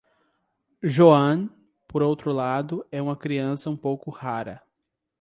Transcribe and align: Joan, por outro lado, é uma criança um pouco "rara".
Joan, 0.81 1.47
por 1.87 2.01
outro 2.01 2.31
lado, 2.31 2.83
é 2.91 2.99
uma 2.99 3.15
criança 3.15 3.69
um 3.69 3.77
pouco 3.77 4.09
"rara". 4.09 4.59